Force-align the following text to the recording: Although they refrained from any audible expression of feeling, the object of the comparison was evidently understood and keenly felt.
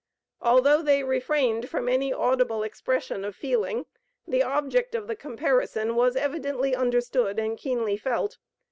Although 0.41 0.81
they 0.81 1.03
refrained 1.03 1.69
from 1.69 1.87
any 1.87 2.11
audible 2.11 2.63
expression 2.63 3.23
of 3.23 3.35
feeling, 3.35 3.85
the 4.27 4.41
object 4.41 4.95
of 4.95 5.05
the 5.05 5.15
comparison 5.15 5.95
was 5.95 6.15
evidently 6.15 6.75
understood 6.75 7.37
and 7.37 7.55
keenly 7.55 7.97
felt. 7.97 8.39